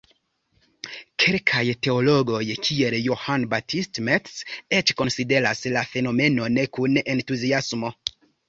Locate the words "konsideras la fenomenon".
5.03-6.61